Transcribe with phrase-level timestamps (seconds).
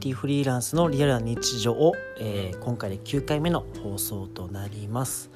[0.00, 5.30] ニティフリーランスのリアルな日常を、えー、今回で9回目の放送となります。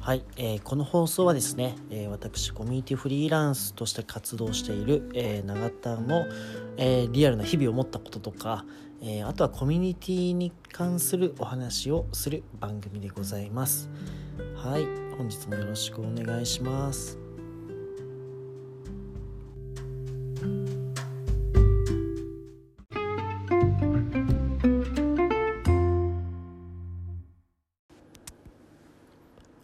[0.00, 6.26] はい、えー、この放送はですね、えー、私コミュニティフリーランスとして活動している、えー、永田の、
[6.76, 8.66] えリアルな日々を持ったこととか、
[9.00, 13.88] えあとはコミュニティに関するお話をする番組でございます。
[14.56, 14.84] はい、
[15.16, 17.21] 本日もよろしくお願いします。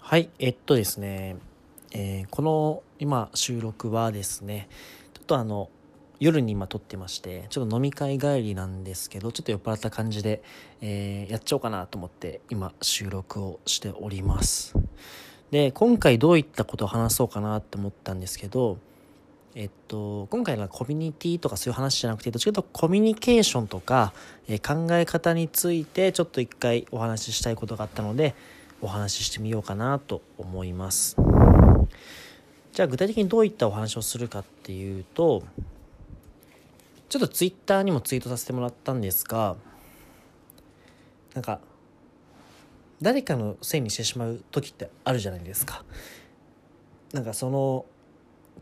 [0.09, 1.37] はい、えっとですね、
[1.93, 4.67] えー、この今収録はですね、
[5.13, 5.69] ちょっとあの、
[6.19, 10.43] 夜に今撮ってまして、ちょっと飲み会帰りなんですけど、ちょっと酔っ払った感じで、
[10.81, 14.75] えー、やっちゃおうかなと思って今収録をしております。
[15.51, 18.79] で、今回どういったことを話そうかなって思ったんですけど、
[19.55, 24.15] えっと、今回はコミュニティとかそういう話じゃなくて、どっちかというとコミュニケーションとか、
[24.49, 28.35] えー、考え方についてちょっと一回お話ししたいことがあったので、
[28.81, 31.17] お話ししてみようかなと思います。
[32.73, 35.43] じゃあ具体的にどういったお話をするかっていうと、
[37.09, 39.57] ちょっとツイッターにもツイートさせてもらったんですが、
[41.35, 41.61] なんか、
[43.01, 45.85] 誰かのせいにしてしまう時ってあるじゃないですか。
[47.13, 47.87] なんかその、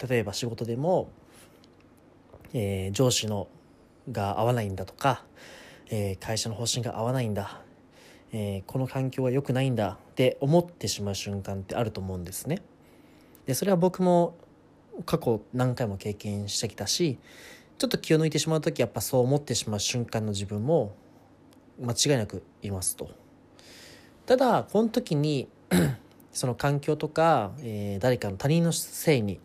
[0.08, 1.10] 例えば仕事でも、
[2.52, 3.48] えー、上司の
[4.12, 5.24] が合わないんだとか、
[5.90, 7.60] えー、会社の方針が合わないんだ
[8.32, 12.62] えー、この環境は良くないんだって思ってしまう瞬間ってあると思うんですね。
[13.46, 14.34] でそれは僕も
[15.04, 17.18] 過去何回も経験してきたし
[17.78, 20.94] ちょっと気を抜いてしまう時やっぱそう思ってしまう瞬間の自分も
[21.80, 23.10] 間違いなくいますと。
[24.24, 25.48] ただこの時に
[26.32, 29.40] その環境とか、えー、誰かの他人のせいに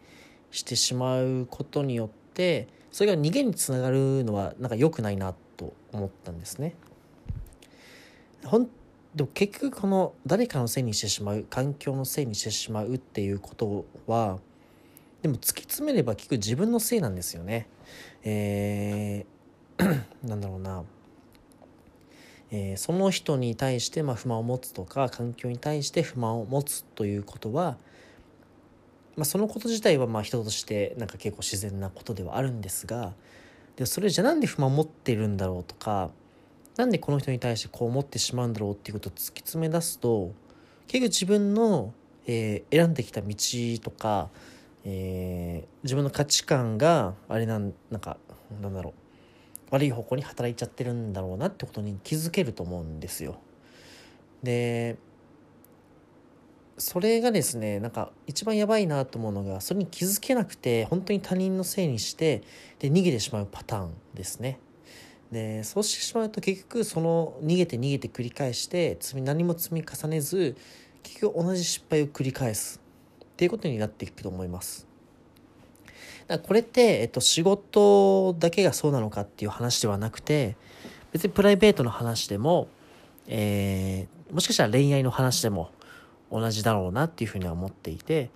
[0.50, 6.76] してしまうことによってそれが逃げにつながるのはなんか良くないなと思ったんですね。
[8.44, 8.70] ほん
[9.16, 14.39] でも結局この誰かのせいにしてしまう環境のせいにしてしまうっていうことは
[15.22, 17.67] でも突き詰めれば結局自分のせいなんですよね。
[18.23, 20.83] えー、 なんだろうな、
[22.52, 27.78] えー、その人に対してまあ不満を持つとか環境に対して不満を持つということは、
[29.16, 33.14] まあ、そのこと自体はまあ人としてなんか結構自然なことではあるんですが
[33.76, 36.11] でそれじゃなんで不満を持ってるんだろうとか
[36.77, 40.33] なんでこの人に対してこう思ってしまうんだろうっていうことを突き詰め出すと
[40.87, 41.93] 結局自分の、
[42.27, 43.36] えー、選んできた道
[43.82, 44.30] とか、
[44.86, 48.17] えー、自分の価値観があれなんなんか
[48.61, 48.93] なんだろう
[49.71, 53.37] 悪い方向に働いちゃってるんだろうなってことに気づけると思うんですよ。
[54.43, 54.98] で
[56.77, 62.42] それがですねなんか一番やばいなと思うのがそれに気づけなくて本当に他人のせいにして
[62.80, 64.60] で逃げてしまうパターンですね。
[65.31, 70.58] でそうしてしまうと結局その逃げて逃げて繰り返して何も積み重ねず
[71.03, 72.81] 結局同じ失敗を繰り返す
[73.23, 74.87] っていうことになっていくと思います。
[76.27, 80.55] だこれって、えっと、仕事だけがそうなのかっていう話ではなくて
[81.11, 82.67] 別にプライベートの話でも、
[83.27, 85.71] えー、もしかしたら恋愛の話でも
[86.31, 88.30] 同じだろうなっていうふうには思っていて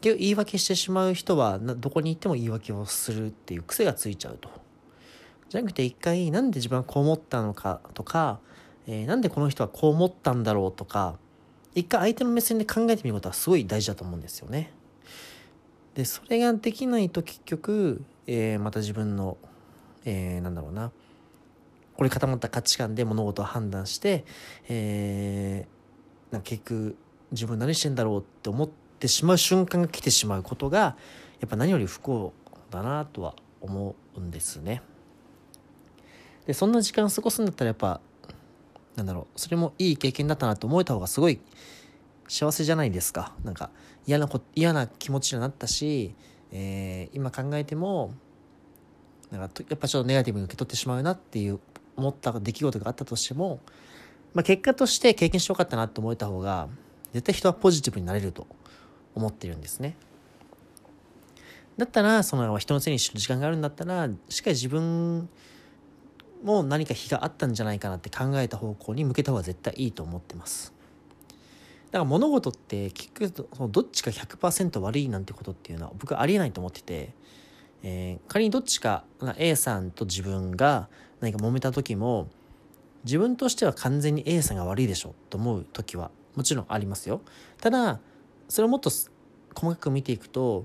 [0.00, 4.65] 結局言い訳してしまう人はどこに行っても言い訳をするっていう癖がついちゃうと。
[5.48, 8.40] じゃなくて一回なんで自分はこう思ったのかとか、
[8.86, 11.16] えー、なんでこの人はこう思ったんだろうとか
[11.74, 14.72] 一回相手の目線で考えてみることはすごい大事だと思うんですよね。
[15.94, 19.38] でそれができないと結局、えー、また自分の、
[20.04, 20.90] えー、なんだろうな
[21.96, 24.24] これ固まった価値観で物事を判断して、
[24.68, 26.96] えー、な結局
[27.32, 30.96] 自分何してんだろうって思ってしまう瞬間が来てしまうことが
[31.40, 32.32] やっぱ何より不幸
[32.70, 34.82] だなとは思うんですね。
[36.46, 38.00] でそんな時間過ごすんだったらやっぱ
[38.94, 41.40] なんだろうそれもいい経験だったなと思えた方がすごい
[42.28, 43.70] 幸せじゃないですかなんか
[44.06, 46.14] 嫌なこ嫌な気持ちになったし、
[46.52, 48.14] えー、今考えても
[49.30, 51.58] なんかやっぱちょっとネガティブに受け取ってしまうなっていう
[51.96, 53.60] 思った出来事があったとしても、
[54.34, 56.68] まあ、結果として経験してよかったなって思えた方が
[57.12, 58.46] 絶対人はポジティブになれると
[59.14, 59.96] 思ってるんですね。
[61.76, 65.28] だったらその人のせいにする時間があるんだったらしっかり自分
[66.46, 70.72] も何か非があったんじゃないかなって考えた方向に向けた方が絶対いいと思ってます。
[71.90, 77.14] だから物事って結局そのどっちか100%悪いなんてことっていうのは僕ありえないと思ってて、
[77.82, 79.04] えー、仮にどっちか
[79.38, 80.88] A さんと自分が
[81.20, 82.28] 何か揉めた時も
[83.04, 87.22] 自分としては完全に A さんが悪いでしょと思う時はもちろんありますよ。
[87.60, 87.98] ただ
[88.48, 89.10] それをもっと細
[89.70, 90.64] かく見ていくと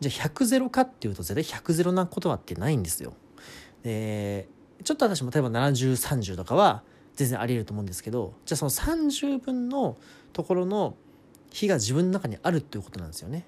[0.00, 3.12] じゃあ100ゼロかっていうと絶対100ゼロなことはってないんですよ。
[3.82, 4.48] で
[4.84, 6.82] ちょっと私も例えば7030とかは
[7.14, 9.96] 全然ありえると思うんですけどじゃあその30分の
[10.32, 10.96] ところの
[11.50, 13.44] 日が自分の中にあるっていうことなんですよね。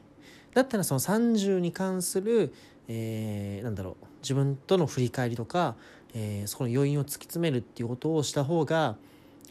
[0.55, 2.53] だったらその30に関する、
[2.89, 5.77] えー、なんだろう自分との振り返りとか、
[6.15, 8.97] えー、そこの要因を突き詰めるっていうことをした方が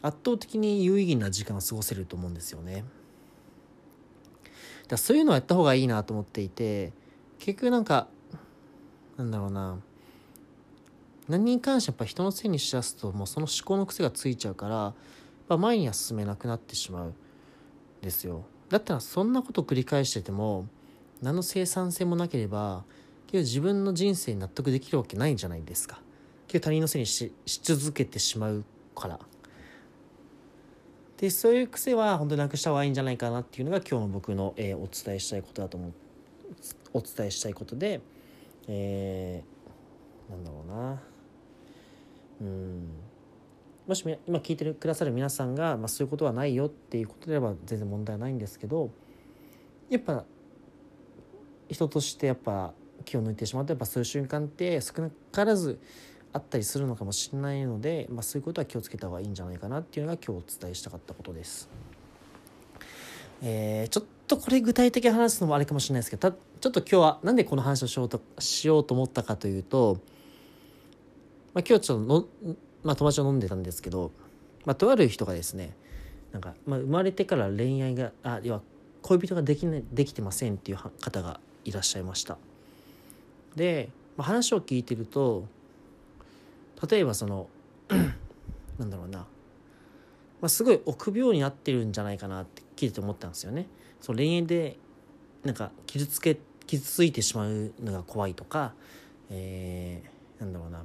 [0.02, 2.84] 圧倒的に有意義な時間を過ごせると思うんですよね。
[4.88, 6.92] だそういうのをやった方がいいなと思っていて
[7.38, 8.08] 結局なんか
[9.16, 9.78] なんだろうな
[11.32, 14.92] 何に関してやっぱ人のせいにしだすともうその思考の癖がついちゃうから、
[15.48, 17.14] ま、前には進めなくなってしまうん
[18.02, 18.44] ですよ。
[18.68, 20.66] だったらそんなこと繰り返してても
[21.22, 22.84] 何の生産性もなければ
[23.28, 26.02] 結局自分の人生に納得できるわけないんじゃないですか。
[26.48, 27.32] 結局他人のせいにし
[27.62, 28.62] 続けてしまう
[28.94, 29.18] から。
[31.16, 35.92] でそういう癖は本当になくした方がいいんじゃないかなっていうのが今日の僕の、えー、お伝えしたいことだと思う。
[36.92, 38.02] お伝えしたいことで
[38.68, 41.11] えー、なんだろうな。
[42.42, 42.88] うん
[43.86, 48.90] もし今聞いてくださる皆さんが、まあ、そういうことはないよっていうことであれば全然問題ないんですけど
[49.90, 50.24] やっぱ
[51.68, 52.74] 人としてやっぱ
[53.04, 55.80] 気を抜いてしまうとやっぱそういう瞬間って少なからず
[56.32, 61.68] あったりするのかもしれないので、まあ、そういうことは気をつけた方がいいんじゃないかなっていうのが今日お伝えしたかったことです。
[63.42, 69.98] えー、ちょっとこれ具体的に話すのもあれかもしれないですけどたちょっと今日はなんでこの話をしようとしようと思ったかというと、
[71.54, 72.26] まあ、今日ちょっとの、
[72.82, 74.12] まあ、友達と飲んでたんですけど、
[74.64, 75.76] まあ、とある人がですね
[76.32, 78.62] なんか、まあ、生まれてから恋愛があ要は
[79.02, 82.38] 恋人ができ,、ね、できてませんっていう方がいらっしゃいました
[83.56, 85.44] で、まあ、話を聞いてると
[86.90, 87.48] 例えばその
[88.78, 89.26] なんだろうな、ま
[90.42, 93.68] あ、すごい臆病になってるんじゃないかなって聞いてて思ったんですよね。
[94.00, 94.76] その恋愛で
[95.44, 98.72] なんか傷つけ傷ついてしまうのが怖いとか、
[99.30, 100.82] えー、なんだろうな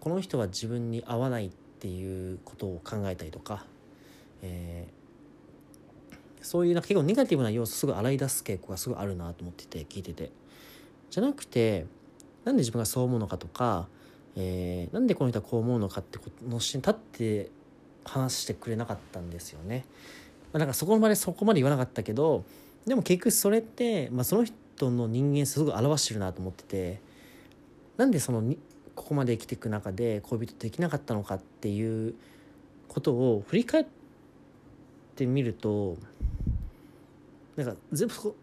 [0.00, 3.64] この人は自分に合わないっていうことを考えたりとか、
[4.42, 10.30] えー、そういうなんか結構ネガティブな要素すぐ洗い出す傾向がすごいあるなと思ってて聞いてて
[11.10, 11.86] じゃなくて
[12.44, 13.88] なんで自分がそう思うのかとか
[14.40, 17.50] えー、なんでこの人はこう思うのかってことの視点立って
[18.04, 19.84] 話してくれなかったんですよね。
[20.52, 22.44] まあ、なんかそこまでそこまで言わなかったけど
[22.86, 27.00] でも結局それって、まあ、その人の人間すごく表してるなと思ってて
[27.98, 28.42] なんでその
[28.98, 32.14] ここまで生きていく中で恋人できなかったのかっていう
[32.88, 33.86] ことを振り返っ
[35.14, 35.96] てみると
[37.56, 38.34] なんか全部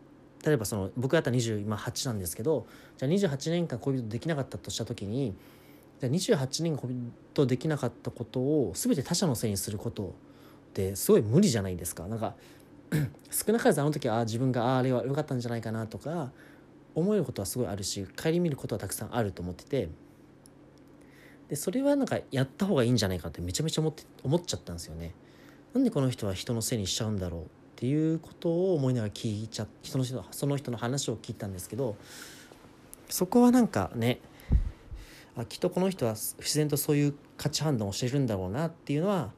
[0.45, 2.65] 例えばその僕だったら28なんですけど
[2.97, 5.35] じゃあ28年間恋人できなかったとした時に
[6.01, 6.97] 28年コミッ
[7.33, 10.15] トできなかったことを全て他者のせいにすること
[10.69, 12.07] ってすごい無理じゃないですか。
[12.07, 12.35] なんか
[13.31, 16.31] 少なからずあの時ああ自分がああれは良かったんじゃないかなとか
[16.93, 19.89] 思えることはすごいあるし顧みることはたくさんあると思ってて
[21.49, 25.13] でそれはなんかやった方がいいんじゃないかってめちゃめちゃ思って思っちゃったんですよね。
[25.73, 27.45] なんでこの人は人のせいにしちゃうんだろうっ
[27.75, 31.97] ていうことを思いながら聞いちゃ人の人その人の話を聞いたんですけど
[33.09, 34.19] そこはなんかね
[35.35, 39.31] あきっとこの人は自然とそういう価値判断をしてるんだろうなっていうのは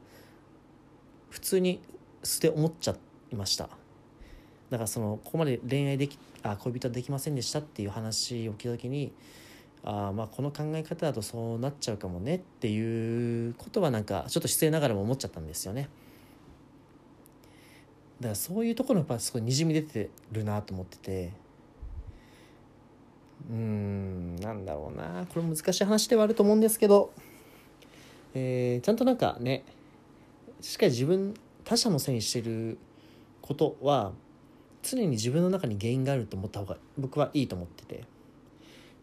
[1.30, 1.80] 普通に
[2.22, 2.96] 素で思っちゃ
[3.32, 3.68] いました
[4.70, 9.12] だからそのここまで恋愛できあ恋人はできませんでしたっていう話を聞いた時に
[9.84, 15.88] あまあこの考え方だとそうなっちゃうかもねっていうことはなんかちょっと失礼ながらも思っちゃったんですよね。
[18.20, 21.32] だからそういうところやっぱすごいにじみ出てるなと思ってて。
[23.48, 25.24] うんなんだろうな。
[25.32, 27.12] これ難しい話ではあると思うんですけど、
[28.34, 29.64] えー、ちゃんとなんかね
[30.60, 32.78] しっかり自分他者のせいにしてる
[33.40, 34.12] ことは
[34.82, 38.17] 常に自分の中に原因があると思った方が僕はいいと思ってて。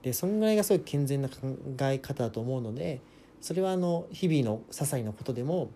[0.05, 1.35] でそんぐらいがすごい健全な考
[1.81, 3.01] え方だと思うので
[3.41, 5.71] それはあの日々の些細なことでも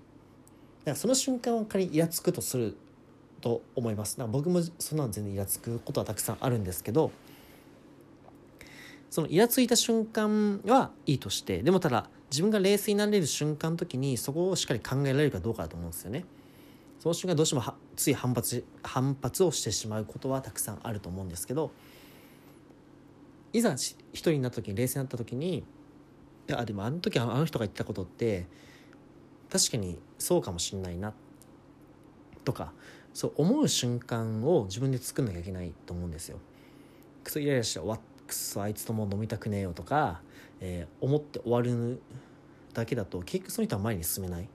[0.82, 2.78] だからその瞬間を仮にイラつくとする
[3.42, 7.12] と思いますだから僕もそんなの全然イラつくことはたくさんあるんですけど
[9.10, 16.26] そのイラついた瞬間はいいとしてでもただ自分が冷静になれる瞬間の時にそこをしっかり考えられるかどうかだと思うんですよね。
[17.00, 17.64] その瞬間どうしても
[17.96, 21.72] つい反発反発をしてしまうことはたくさんあると思うんですけど
[23.54, 25.64] いざ一人になった時に冷静になった時にい
[26.48, 28.48] やでもあの時あの人が言ったことって
[29.52, 31.14] 確かにそうかもしんないな
[32.44, 32.74] とか
[33.14, 36.40] そう思う瞬間を自分で作んなきゃいけないと思うんですよ。
[37.24, 40.22] クソイライラして終わっくそあいつとも飲みたくねえよとか、
[40.62, 42.02] えー、思って終わる
[42.74, 44.48] だけだと結局その人は前に進めない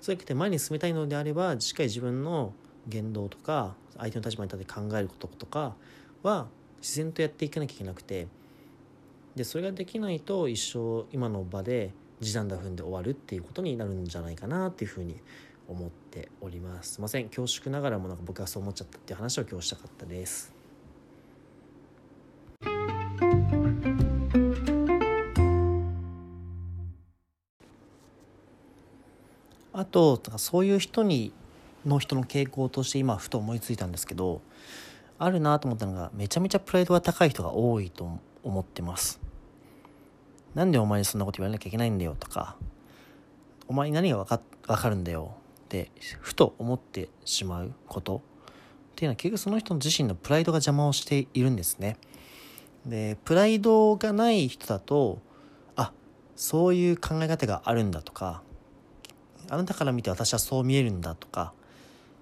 [0.00, 2.52] そうやって前に進めたいのであればしっかり自分の
[2.86, 5.74] 言動とか相手の立場に立って考えることとか
[6.22, 6.48] は
[6.86, 8.28] 自然とやっていかなきゃいけなくて
[9.34, 11.90] でそれができないと一生今の場で
[12.20, 15.16] 時短だ踏んで終わるっていうことになるんじゃないかなっていうふうに
[15.66, 16.94] 思っております。
[16.94, 17.28] すいません。
[17.28, 20.54] 恐縮ながらもなんか僕はそう思っちゃったっていう話を今日したかったです。
[29.72, 31.32] あとそういう人に
[31.84, 34.40] の人の傾向として今ふと思いついたんですけど
[35.18, 39.20] あるなと思ったのがめちゃめちゃプライドが高い人が多いと思ってます。
[40.54, 42.56] なんでお前にそんなこと言われなきゃいけないんだよとか
[43.68, 45.34] お前に何が分か分かるんだよ。
[45.64, 48.16] ってふと思ってしまうこと。
[48.16, 48.20] っ
[48.94, 51.96] ていうのは結局その人自身のプライドが邪魔をしているんですね。
[52.86, 55.18] でプライドがない人だと
[55.74, 55.92] あ
[56.36, 58.42] そういう考え方があるんだとか
[59.50, 61.52] あなたから見て私はそう見えるんだとか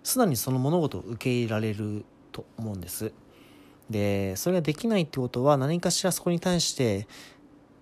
[0.02, 3.12] 素直にその物事を受け入れられると思うんです。
[3.88, 7.06] でそれができないってことは何かしらそこに対して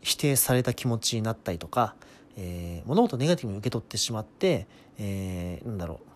[0.03, 1.95] 否定された気持ちになったりとか、
[2.37, 4.67] えー、物事をネガティブに受け取ってしまって、
[4.99, 6.13] えー、なんだろう。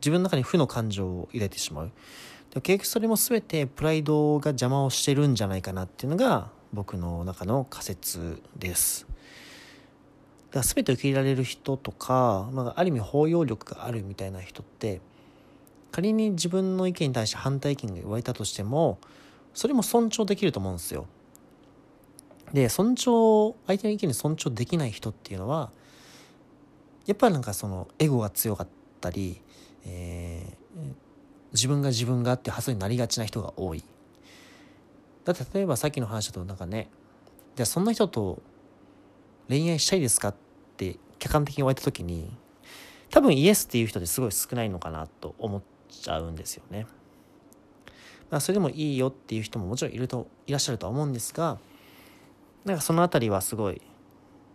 [0.00, 1.90] 自分の中に負の感情を入れてしまう。
[2.54, 9.06] で結局それも全てプライドが邪魔をしてるんじゃないかなっていうのが僕の中の仮説です。
[10.50, 15.00] だから全て受け入れられる人とか、まあ、ある意味包容力があるみたいな人って
[15.90, 18.98] 仮に自分の意見に対して反対意見が言われたとしても
[19.54, 21.06] それも尊重できると思うんですよ。
[22.52, 25.70] で尊重相手の意見に尊重できない人っていうのは
[27.06, 28.68] やっぱりなんかそのエゴが強かっ
[29.00, 29.42] たり、
[29.84, 30.92] えー、
[31.52, 33.84] 自分が自分がって発想になりがちな人が多い。
[35.24, 36.88] だって例えばさっきの話だとなんかね
[37.56, 38.40] じゃあそんな人と
[39.48, 40.34] 恋愛したいですかっ
[40.76, 42.30] て客観的に言われた時に
[43.10, 46.86] 多分イエスっていう人ですごい少ないのかなと思ってちゃうんですよね。
[48.30, 51.58] まあ、それでもいいよっていう人ももちろんいるといらっしゃるとは思うんですが
[52.64, 53.80] なんかその辺りはすごい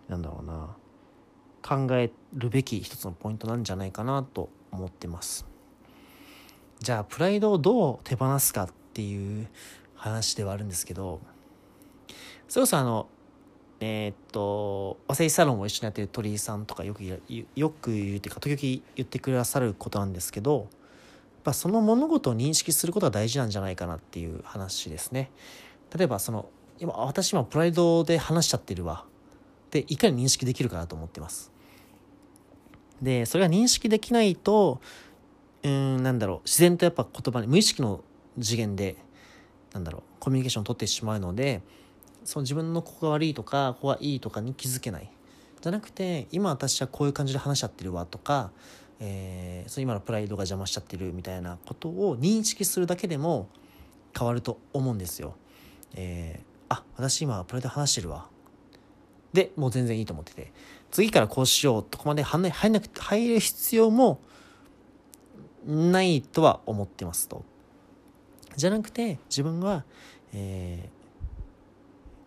[0.07, 0.75] なんだろうな
[1.63, 5.45] 考えるべき一つのポイントなんじゃないかなと思ってます
[6.79, 9.47] じゃあプライドをどう手放すかっていう
[9.95, 11.21] 話ではあるんですけど
[12.47, 13.07] それこそあの
[13.79, 17.17] えー、っと和製サロンを一緒にやってる鳥居さんとかよくよ
[17.69, 20.67] く言うっていうか時々言ってくださることなんですけど
[21.43, 25.31] ぱその物事を認識することが大事なんじゃないかなっていう話ですね。
[25.95, 29.05] 例えばその今私今プライドで話しちゃってるわ。
[29.71, 31.51] でいかに認識できるかなと思ってます。
[33.01, 34.79] でそれが認識できないと
[35.63, 38.03] うんなんだろう自然とやっぱ言葉に無意識の
[38.39, 38.95] 次元で
[39.73, 41.61] なんだろうコミュニケーションを取ってしまうので
[42.23, 45.09] その自分のここが悪いとかここがいいとかに気づけない。
[45.61, 48.51] じゃなくて今私はこういう感じで話しちゃってるわとか、
[49.05, 53.49] えー、その今のプライドが邪魔しちゃってるみたいなことを認識するだけでも
[54.17, 55.35] 変わると思うんですよ。
[55.93, 58.27] えー、あ私今プライド話してるわ。
[59.33, 60.53] でもう全然いいと思ってて。
[60.89, 64.21] 次からこうしようとこまで入入なくて入る必要も
[65.65, 67.43] ないとは思ってますと。
[68.55, 69.83] じゃなくて自分は、
[70.31, 70.87] え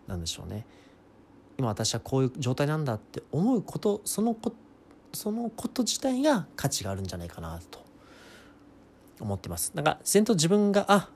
[0.05, 0.65] ー、なんでしょうね。
[1.57, 4.66] 今私はこういう状態なんだって思うことそのこと
[5.17, 7.83] そのこと自体が価値があるんじゃないかなと
[9.19, 9.71] 思ってます。
[9.73, 11.09] なんか自然と自分があ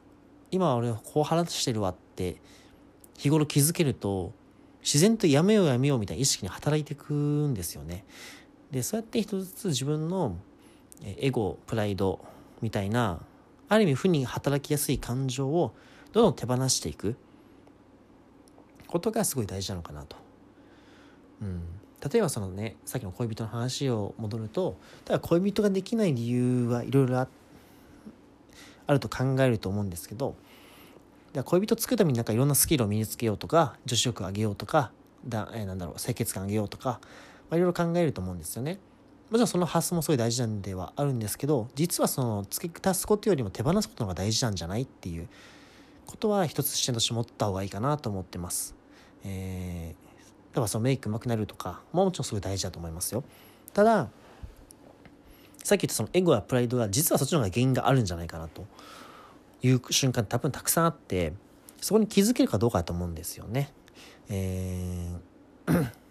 [0.50, 2.42] 今俺こう話してるわって
[3.16, 4.34] 日頃気づけると
[4.82, 8.04] 自然とやめようやめようみたいな意識に働いていくんですよね。
[8.72, 10.36] でそうやって一つずつ自分の
[11.04, 12.26] エゴプライド
[12.60, 13.22] みたいな
[13.70, 15.76] ある意味負に働きやすい感情を
[16.12, 17.16] どんどん手放していく
[18.88, 20.18] ことがすごい大事なのかなと。
[21.44, 21.62] うん、
[22.10, 27.28] 例えばそのねさっきの恋人の話を戻るとただ恋人ができない理由はいろいろあ
[28.90, 30.36] ると考えると思うんですけど
[31.46, 34.92] 恋人作るためになんかいろんなスキルを身につけようとか女子力を上げようとか
[35.28, 37.00] だ、えー、なんだろう清潔感上げようとか、
[37.50, 38.80] まあ、いろいろ考えると思うんですよね。
[39.30, 45.30] もちろんその発想もすごい大事なんではあるんですけど実はその付け足すことよりも手放すことが大事なんじゃないっていう
[46.06, 48.76] ことは一つ視点として持った方がいいかなと思ってます。
[49.24, 50.11] えー、
[50.54, 53.24] 例えばそのメイク上手くなるとかももちろんすごい大事だと思いますよ。
[53.74, 54.10] ただ
[55.64, 58.66] さっき言ったそのエゴやプライドが実はそっちの方が原因があるんじゃないかなと
[59.62, 61.34] いう瞬間多分たくさんあって
[61.80, 63.72] そこに気づけるかどうかだと思うんですよね。
[64.30, 65.92] えー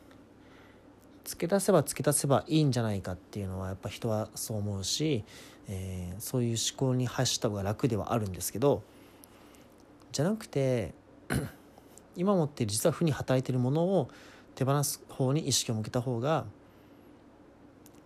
[1.24, 5.24] 付け足せば付け足せばいいんじゃないかっていうのはやっぱ人はそう思うし、
[5.68, 8.82] えー、そういう思考に発した方が楽ではあるんですけど
[10.10, 10.92] じゃなくて
[12.20, 14.08] 今持って実は負に働いているものを
[14.54, 16.44] 手放す方に意識を向けた方が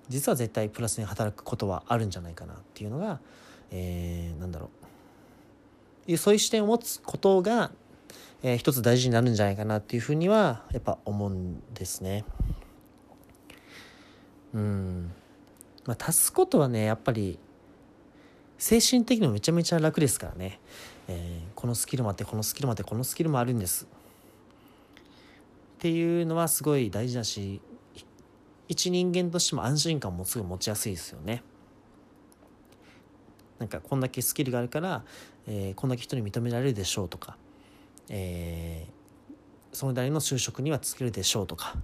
[0.09, 3.21] 実は絶対プラスに働くことはあるんじゃないかなっていうのが、
[3.71, 4.71] えー、なんだろ
[6.06, 7.73] うそういう視点を持つことが、
[8.42, 12.25] えー、一つ大事になるんじゃないかなっていうふうにはやっぱ思うんですね。
[14.52, 15.11] うん。
[15.87, 17.38] まあ足すことはねやっぱり
[18.59, 20.61] 精神的にもめちゃめちゃ楽ですからね、
[21.09, 23.87] えー、このスキルもあってこのスキルもあってこのスキルもあるんです。
[25.84, 27.60] っていうのはすごい大事だし
[28.68, 31.42] 一人間としても安心感もすごい持ちやすいですよね
[33.58, 35.04] なんかこんだけスキルがあるから、
[35.46, 37.36] えー、こんだけ人に認められるでしょうとか、
[38.08, 41.76] えー、その代の就職にはつけるでしょうとか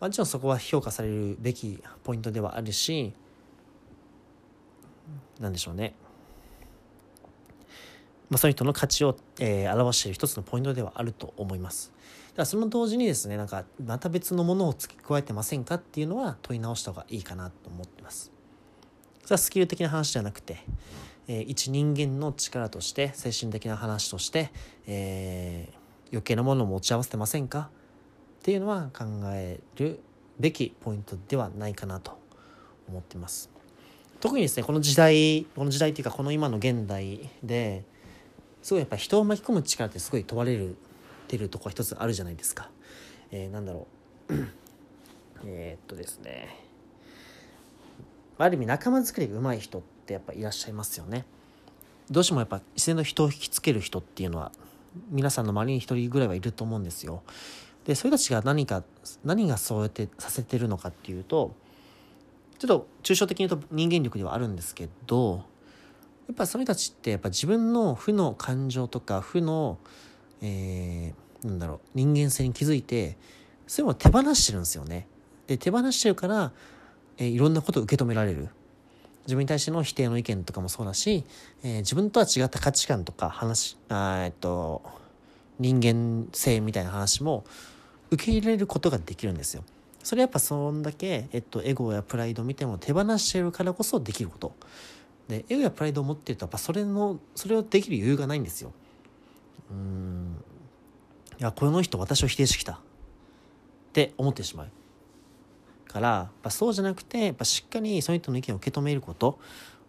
[0.00, 3.12] もちろんそこは評価されるべきポイントではあるし
[5.38, 5.94] 何でしょうね
[8.30, 11.92] まあ、その人の価値を、えー、表している一つのポイントではあると思います。
[12.36, 18.32] だその同時にですねなんかまた別のものを付け加えてませんかっていうのは問い直した方がいいかなと思ってます。
[19.24, 20.64] それはスキル的な話じゃなくて、
[21.28, 24.50] えー、一人間の力として精神的な話として、
[24.86, 27.70] えー、余計なものを持ち合わせてませんか
[28.40, 30.00] っていうのは考える
[30.38, 32.18] べきポイントではないかなと
[32.88, 33.50] 思ってます。
[34.20, 37.84] 特にですねこの時代この時代っていうかこの今の現代で
[38.62, 40.76] すごいやっぱ人を巻き込む力ってすごい問われる
[41.30, 42.68] てるとこ一つあるじゃないですか。
[43.30, 43.86] えー、なんだろ
[44.28, 44.34] う
[45.46, 46.56] えっとですね
[48.36, 51.24] ある意味仲間作りが上手い人ってやっぱいらっしゃいますよね。
[52.10, 54.50] どうしてもやっぱ自然の人を引きつける人っていうのは
[55.10, 57.22] 皆さんの周りに一人ぐらいはいると思うんですよ。
[57.84, 58.82] でそういう人たちが何か
[59.24, 61.54] 何がそうやってさせてるのかっていうと
[62.58, 65.44] ちょっと抽象的に言うと人間力ではあるんですけど
[66.30, 69.78] やっぱその人たちってやっぱ自分の負の感情とか負の、
[70.42, 73.16] えー、なんだろう人間性に気づいて
[73.66, 75.06] そういうものを手放してるんですよね。
[75.46, 76.52] で手放してるから、
[77.18, 78.48] えー、いろんなことを受け止められる。
[79.26, 81.24] 自分に対しての否定の意見とかもそうだし、
[81.62, 84.82] えー、自分とは違った価値観とか話あえっと
[85.58, 87.44] 人間性みたいな話も
[88.10, 89.62] 受け入れることができるんですよ。
[90.02, 94.54] それやっぱそんだけ、えっと、エゴやプライド見ても手放してるからこそできること。
[95.30, 98.72] でエゴやプライドを持ってるとやっぱそれのそれをできる余裕がないんですよ
[99.70, 100.19] うん
[101.40, 102.74] いやこの人私を否定してきた。
[102.74, 102.78] っ
[103.92, 104.68] て思ってしまう
[105.88, 109.38] からやっそうじゃなくてやっぱしっかりその人の意見を受け止めること。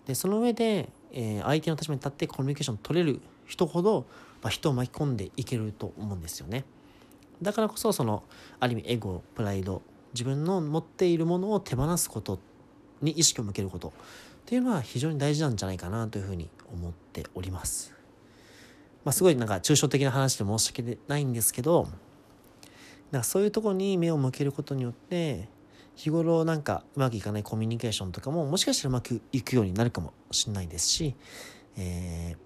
[0.08, 4.08] でその上で、えー、相手の立場に立ってコミュニケーション取れる人ほど、
[4.42, 6.64] まあ、人を巻き込んでいけると思うんですよね。
[7.42, 8.24] だからこそその
[8.60, 9.84] ある意味エゴプライド
[10.14, 12.40] 自分の持っているものを手放すこと
[13.02, 13.92] に意識を向けることっ
[14.46, 18.01] ていうのは非常に大事なんじゃないかなというふうに思っております。
[19.04, 21.88] まあ、すごいなんか抽象的な話で申し訳ないんですけど
[23.12, 25.50] なんかそういうとこに目を向けることによって
[25.96, 31.16] 日頃なんかうまくいかないコミュニケーションとかももしかしたらうまくいくようになるかもしれないですし、
[31.78, 32.38] えー、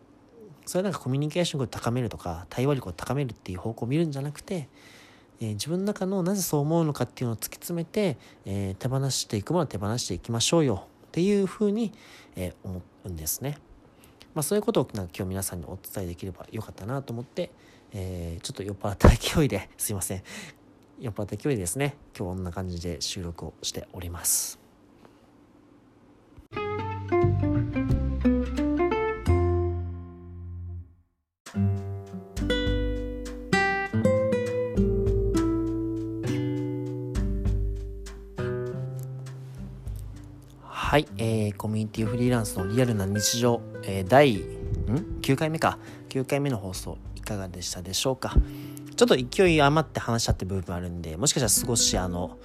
[0.66, 4.68] それなんかコミュニケーションを高めるとか対話力を高めるっていう方向を見るんじゃなくて、
[5.40, 11.94] えー、自分の中のなぜそう思うのかっていうのを突き詰めて、えー、手放していくものは手放していきましょうよっていうふうに、
[12.36, 13.58] えー、思うんですね。
[14.36, 17.52] まあ、そういうことをなんか今日皆さんにお伝えできればよかったなと思って、
[17.94, 20.24] えー、ちょっと酔っ払った勢いですいません
[21.00, 24.65] 酔っ払った勢いでですね今日はこんな感じで収録をしております。
[40.96, 45.78] はい、えー、コミュニティフリーランスのリアルな日常、えー、第ん？9回目か。
[46.08, 48.34] 9回目の放送いかがでしたでしょうか？
[48.96, 52.38] ちょっと勢い余って話しちゃって部分あるんでもしかしたら少しあの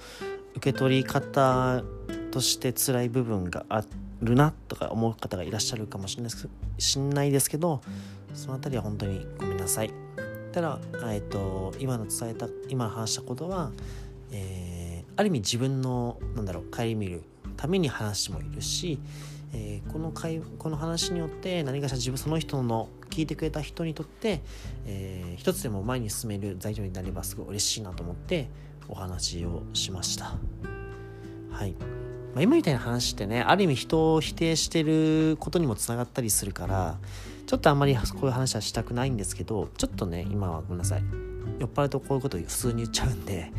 [0.57, 1.81] 受け取り方
[2.31, 3.85] として辛い部分があ
[4.21, 7.79] るなとか思う方がいらっしゃるかもしれないですしんないですけど
[8.33, 9.93] その辺りは本当にごめんなさい。
[10.51, 10.77] ただ、
[11.09, 13.71] えっと、今の伝えた今話したことは、
[14.33, 17.23] えー、ある意味自分のなんだろう顧みる
[17.55, 18.99] ために話もいるし、
[19.53, 24.41] えー、この会この話によって何かしら自分その人の聞いてくれた人にとって、
[24.85, 28.49] えー、一つでも前に進める材料になればすごい嬉しいなと思って
[28.87, 30.35] お話をしました。
[31.51, 31.75] はい。
[32.33, 36.97] まあ、今みたいな話ってね、ある意味人を否定してることにもつながったりするから、
[37.45, 41.03] ちょっとあんまりこういう話はしたくないんですけど、ちょっとね、今はごめんなさい。
[41.59, 43.51] 酔っ払うとこういうこと普通に言っちゃうんで、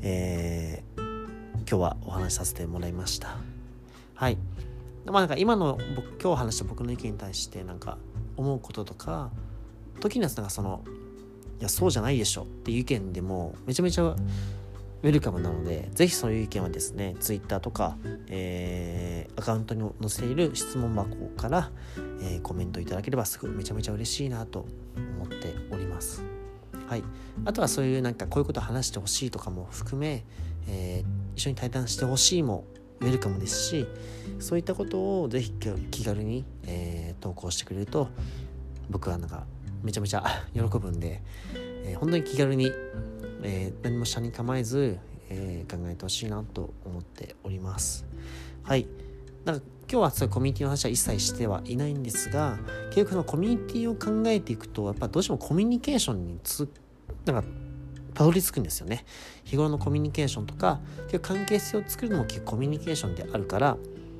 [0.00, 1.03] えー、
[1.68, 3.36] 今日はお話しさせてもらいました。
[4.14, 4.36] はい。
[5.06, 7.98] まあなんか今の僕今日話した僕の意見に対してなんか
[8.36, 9.30] 思うこととか
[10.00, 10.82] 時にはなんかその
[11.60, 17.96] いやそうじゃないでしょっていう意見でもめちゃめちゃウェルカムなのでぜひそういう意見はですね Twitter とか、
[18.28, 21.70] えー、アカウントに載せている質問箱から、
[22.22, 24.66] えー、コメントいただければすごいめちゃめちゃ嬉しいなと
[25.16, 26.22] 思っております。
[26.88, 27.04] はい。
[27.44, 30.24] あとはそういうなんかこういうこと話してほしいとかも含め、
[30.68, 32.64] えー、一緒に対談してほしいも
[33.00, 33.86] ウェルカムですし
[34.38, 35.52] そういったことをぜひ
[35.90, 38.08] 気軽に、えー、投稿してくれると
[38.90, 39.44] 僕はなんか
[39.82, 41.22] めちゃめちゃ 喜ぶんで、
[41.54, 42.70] えー、本当に気軽に、
[43.42, 48.06] えー、何も下に構えず、えー、考えてほしいなと思っております。
[48.62, 48.86] はい。
[49.44, 56.66] なんか今日はそういうコミュニティの話は一切してはいないんですが結局そのコミュニティを考えていくとやっぱどうしてもコミュニケーションにつ
[57.26, 57.44] なんか
[58.14, 59.04] たどり着くんですよね
[59.44, 60.80] 日頃のコミュニケーションとか
[61.20, 63.76] 関係性を作るのも結構コミュニケーションであるから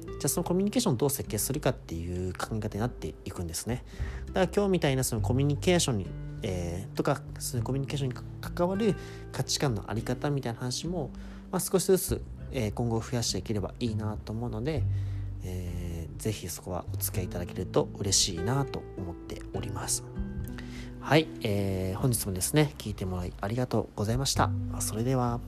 [0.06, 3.84] じゃあそのコミュニケーションをどう設計するかっていう考え方になっていくんですね
[4.28, 6.06] だから今日みたいなそのコミュニケーションに、
[6.42, 8.96] えー、とかそのコミュニケーションに関わる
[9.32, 11.10] 価値観のあり方みたいな話も、
[11.52, 14.82] まあ、少しずつ、えー、今後増やしていければいいなと思うので、
[15.44, 20.04] えー、ぜひそこはお付き合いいただけると嬉しいなと思っております。
[21.04, 24.48] はい、えー、本日もですね、聞いてもらいありがとうございました。
[24.80, 25.38] それでは。